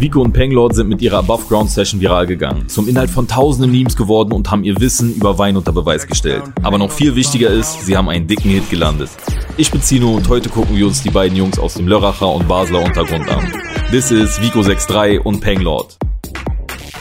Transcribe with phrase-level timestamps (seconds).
[0.00, 3.70] Vico und Penglord sind mit ihrer Above Ground Session viral gegangen, zum Inhalt von tausenden
[3.70, 6.42] Memes geworden und haben ihr Wissen über Wein unter Beweis gestellt.
[6.62, 9.10] Aber noch viel wichtiger ist, sie haben einen dicken Hit gelandet.
[9.58, 12.48] Ich bin Zino und heute gucken wir uns die beiden Jungs aus dem Lörracher und
[12.48, 13.52] Basler Untergrund an.
[13.90, 15.98] This is Vico 63 und Penglord.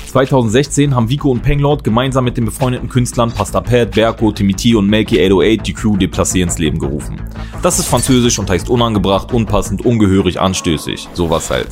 [0.07, 4.87] 2016 haben Vico und Penglord gemeinsam mit den befreundeten Künstlern Pasta Pat, Berko, Timothy und
[4.87, 7.21] Melky 808 die Crew Déplacé ins Leben gerufen.
[7.61, 11.07] Das ist französisch und heißt unangebracht, unpassend, ungehörig, anstößig.
[11.13, 11.69] Sowas halt.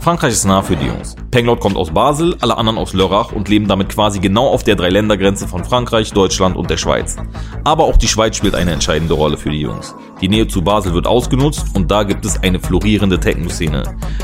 [0.00, 1.16] Frankreich ist nah für die Jungs.
[1.30, 4.76] Penglord kommt aus Basel, alle anderen aus Lörrach und leben damit quasi genau auf der
[4.76, 7.16] Dreiländergrenze von Frankreich, Deutschland und der Schweiz.
[7.64, 9.94] Aber auch die Schweiz spielt eine entscheidende Rolle für die Jungs.
[10.20, 13.82] Die Nähe zu Basel wird ausgenutzt und da gibt es eine florierende Techno-Szene.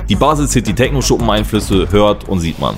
[0.09, 2.77] Die Basel City Techno-Schuppen-Einflüsse hört und sieht man.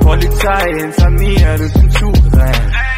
[0.00, 2.95] Polizei hinter mir, durch den Zug, man.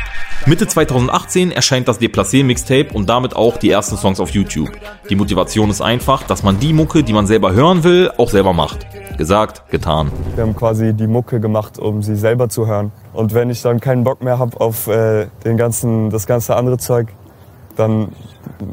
[0.49, 4.71] Mitte 2018 erscheint das Déplacé Mixtape und damit auch die ersten Songs auf YouTube.
[5.11, 8.55] Die Motivation ist einfach, dass man die Mucke, die man selber hören will, auch selber
[8.55, 8.87] macht.
[9.19, 10.11] Gesagt, getan.
[10.37, 12.93] Wir haben quasi die Mucke gemacht, um sie selber zu hören.
[13.13, 16.79] Und wenn ich dann keinen Bock mehr habe auf äh, den ganzen, das ganze andere
[16.79, 17.09] Zeug,
[17.79, 18.09] dann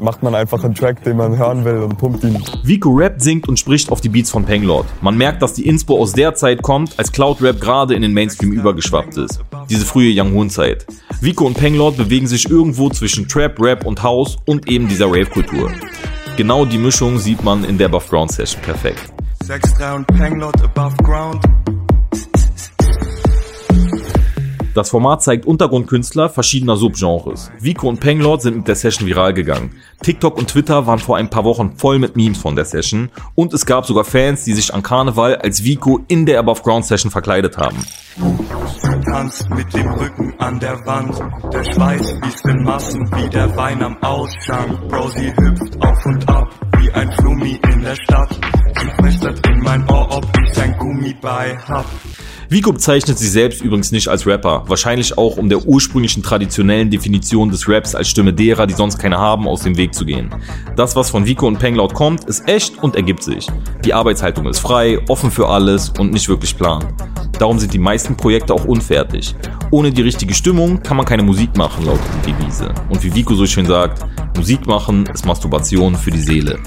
[0.00, 2.42] macht man einfach einen Track, den man hören will und pumpt ihn.
[2.62, 4.86] Vico rappt, singt und spricht auf die Beats von Penglord.
[5.00, 8.12] Man merkt, dass die Inspo aus der Zeit kommt, als Cloud Rap gerade in den
[8.12, 9.40] Mainstream übergeschwappt ist.
[9.70, 10.86] Diese frühe Young Hoon Zeit.
[11.20, 15.70] Vico und Penglord bewegen sich irgendwo zwischen Trap, Rap und House und eben dieser Rave-Kultur.
[16.36, 19.12] Genau die Mischung sieht man in der Above Ground Session perfekt.
[19.44, 21.40] 6-3 und Penglord above ground.
[24.76, 27.50] Das Format zeigt Untergrundkünstler verschiedener Subgenres.
[27.58, 29.70] Vico und Penglord sind mit der Session viral gegangen.
[30.02, 33.54] TikTok und Twitter waren vor ein paar Wochen voll mit Memes von der Session und
[33.54, 37.10] es gab sogar Fans, die sich an Karneval als Vico in der Above Ground Session
[37.10, 37.78] verkleidet haben.
[39.10, 41.18] Tanzt mit dem Rücken an der Wand,
[41.54, 44.88] der Schweiß fließt in Massen wie der Wein am Ausschank.
[44.88, 48.38] Bro, sie hüpft auf und ab wie ein Flummi in der Stadt.
[48.78, 51.86] Sie in mein Ohr, ob ich ein Gummi bei hab.
[52.48, 57.50] Vico bezeichnet sich selbst übrigens nicht als Rapper, wahrscheinlich auch um der ursprünglichen traditionellen Definition
[57.50, 60.30] des Raps als Stimme derer, die sonst keine haben, aus dem Weg zu gehen.
[60.76, 63.48] Das, was von Vico und Penglaut kommt, ist echt und ergibt sich.
[63.84, 66.84] Die Arbeitshaltung ist frei, offen für alles und nicht wirklich plan.
[67.38, 69.34] Darum sind die meisten Projekte auch unfertig.
[69.70, 72.72] Ohne die richtige Stimmung kann man keine Musik machen, lautet die Devise.
[72.88, 74.06] Und wie Vico so schön sagt,
[74.36, 76.58] Musik machen ist Masturbation für die Seele.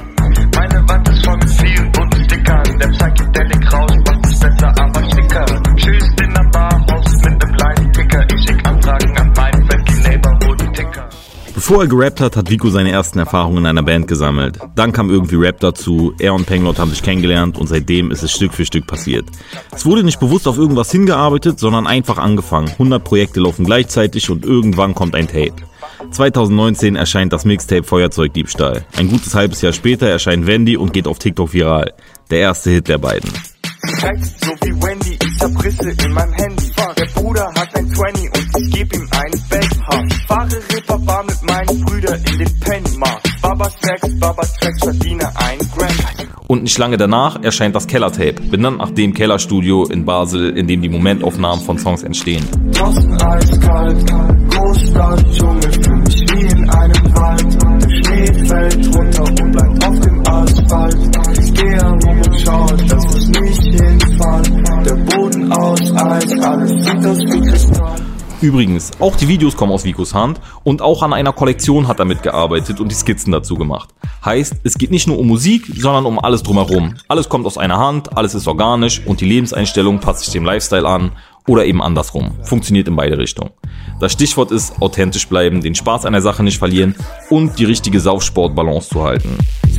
[0.55, 5.03] Meine Wand ist voll mit viel und Stickern, der Psychedelic raus macht es besser, aber
[5.09, 5.48] schicker.
[11.69, 14.57] Bevor er gerappt hat, hat Vico seine ersten Erfahrungen in einer Band gesammelt.
[14.73, 18.31] Dann kam irgendwie Rap dazu, er und Penglot haben sich kennengelernt und seitdem ist es
[18.31, 19.27] Stück für Stück passiert.
[19.71, 22.69] Es wurde nicht bewusst auf irgendwas hingearbeitet, sondern einfach angefangen.
[22.69, 25.53] 100 Projekte laufen gleichzeitig und irgendwann kommt ein Tape.
[26.09, 28.83] 2019 erscheint das Mixtape Feuerzeugdiebstahl.
[28.97, 31.93] Ein gutes halbes Jahr später erscheint Wendy und geht auf TikTok viral.
[32.31, 33.29] Der erste Hit der beiden.
[33.29, 34.07] So
[34.63, 36.71] wie Wendy, ich hab Risse in meinem Handy.
[36.99, 40.13] Der Bruder hat ein 20 und ich geb ihm einen Backhaft.
[40.27, 43.41] Fahre Reeperbahn mit meinen Brüdern in den Pennymarkt.
[43.41, 46.29] Baba Sex, Baba Sex, verdiene ein Grand.
[46.47, 50.81] Und nicht lange danach erscheint das Keller-Tape, benannt nach dem Kellerstudio in Basel, in dem
[50.81, 52.45] die Momentaufnahmen von Songs entstehen.
[52.73, 54.05] Draußen eiskalt,
[54.49, 57.63] Großstadt, Dschungel, für mich wie in einem Wald.
[57.81, 60.97] Der Schnee fällt runter und bleibt auf dem Asphalt.
[61.39, 64.58] Ich gehe herum und schaue, dass ich nicht hinfall.
[68.41, 72.05] Übrigens, auch die Videos kommen aus Vicos Hand und auch an einer Kollektion hat er
[72.05, 73.89] mitgearbeitet und die Skizzen dazu gemacht.
[74.23, 76.95] Heißt, es geht nicht nur um Musik, sondern um alles drumherum.
[77.09, 80.87] Alles kommt aus einer Hand, alles ist organisch und die Lebenseinstellung passt sich dem Lifestyle
[80.87, 81.11] an
[81.47, 82.31] oder eben andersrum.
[82.43, 83.51] Funktioniert in beide Richtungen.
[83.99, 86.95] Das Stichwort ist authentisch bleiben, den Spaß an der Sache nicht verlieren
[87.29, 89.37] und die richtige Saufsportbalance zu halten.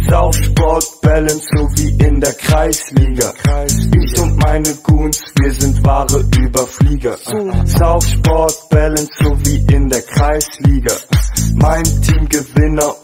[0.09, 3.33] Saufsport Balance so wie in der Kreisliga.
[3.45, 3.79] Goons,
[5.91, 7.17] wir sind wahre Überflieger.
[7.65, 10.95] Saufsport Balance so wie in der Kreisliga.
[11.57, 12.95] Mein Team Gewinner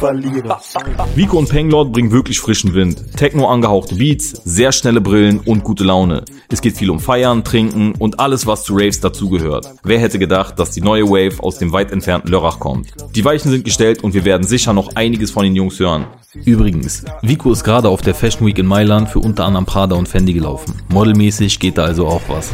[0.00, 3.16] Vico und Penglord bringen wirklich frischen Wind.
[3.16, 6.24] Techno angehauchte Beats, sehr schnelle Brillen und gute Laune.
[6.48, 9.68] Es geht viel um Feiern, Trinken und alles, was zu Raves dazugehört.
[9.82, 12.88] Wer hätte gedacht, dass die neue Wave aus dem weit entfernten Lörrach kommt?
[13.16, 16.06] Die Weichen sind gestellt und wir werden sicher noch einiges von den Jungs hören.
[16.44, 20.08] Übrigens, Vico ist gerade auf der Fashion Week in Mailand für unter anderem Prada und
[20.08, 20.80] Fendi gelaufen.
[20.90, 22.52] Modelmäßig geht da also auch was.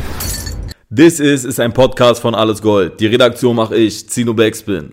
[0.95, 3.01] This is ist ein Podcast von Alles Gold.
[3.01, 4.93] Die Redaktion mache ich, Zino Backspin.